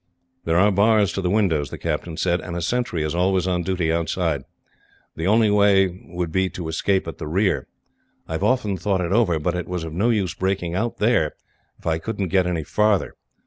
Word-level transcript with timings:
"There 0.45 0.57
are 0.57 0.71
bars 0.71 1.13
to 1.13 1.21
the 1.21 1.29
windows," 1.29 1.69
the 1.69 1.77
captain 1.77 2.17
said, 2.17 2.41
"and 2.41 2.55
a 2.57 2.61
sentry 2.63 3.03
is 3.03 3.13
always 3.13 3.45
on 3.45 3.61
duty 3.61 3.93
outside. 3.93 4.41
The 5.15 5.27
only 5.27 5.51
way 5.51 6.01
would 6.07 6.31
be 6.31 6.49
to 6.49 6.67
escape 6.69 7.07
at 7.07 7.19
the 7.19 7.27
rear. 7.27 7.67
I 8.27 8.31
have 8.31 8.43
often 8.43 8.77
thought 8.77 9.01
it 9.01 9.11
over, 9.11 9.37
but 9.37 9.53
it 9.53 9.67
was 9.67 9.83
of 9.83 9.93
no 9.93 10.09
use 10.09 10.33
breaking 10.33 10.73
out 10.73 10.97
there, 10.97 11.35
if 11.77 11.85
I 11.85 11.99
could 11.99 12.19
not 12.19 12.29
get 12.29 12.47
any 12.47 12.63
farther. 12.63 13.13